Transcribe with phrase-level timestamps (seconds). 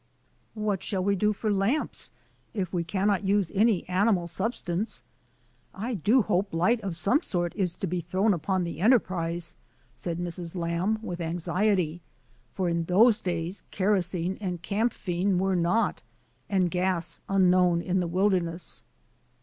[0.55, 2.09] "What shall we do for lamps,
[2.55, 5.03] if we cannot use any animal substance?
[5.75, 9.55] I do hope light of some sort is to be thrown upon the enterprise,"
[9.95, 10.55] said Mrs.
[10.55, 12.01] Lamb, with anxiety,
[12.55, 16.01] for in those days kero sene and camphene were not,
[16.49, 18.81] and gas unknown in the wilderness.